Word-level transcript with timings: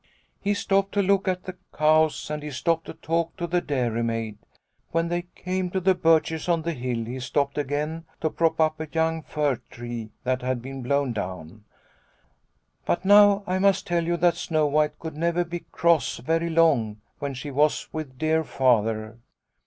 "He 0.41 0.55
stopped 0.55 0.93
to 0.93 1.03
look 1.03 1.27
at 1.27 1.43
the 1.43 1.57
cows 1.71 2.31
and 2.31 2.41
he 2.41 2.49
stopped 2.49 2.85
to 2.85 2.95
talk 2.95 3.37
to 3.37 3.45
the 3.45 3.61
dairy 3.61 4.01
maid. 4.01 4.39
When 4.89 5.09
they 5.09 5.27
came 5.35 5.69
to 5.69 5.79
the 5.79 5.93
birches 5.93 6.49
on 6.49 6.63
the 6.63 6.73
hill, 6.73 7.05
he 7.05 7.19
stopped 7.19 7.55
again 7.55 8.05
to 8.19 8.31
prop 8.31 8.59
up 8.59 8.79
a 8.79 8.87
young 8.91 9.21
fir 9.21 9.57
tree 9.69 10.09
that 10.23 10.41
had 10.41 10.59
been 10.59 10.81
blown 10.81 11.13
down." 11.13 11.65
But 12.87 13.05
now 13.05 13.43
I 13.45 13.59
must 13.59 13.85
tell 13.85 14.03
you 14.03 14.17
that 14.17 14.37
Snow 14.37 14.65
White 14.65 14.97
could 14.97 15.15
never 15.15 15.43
be 15.45 15.65
cross 15.71 16.17
very 16.17 16.49
long 16.49 17.01
when 17.19 17.35
she 17.35 17.51
was 17.51 17.87
with 17.93 18.17
dear 18.17 18.43
Father. 18.43 19.19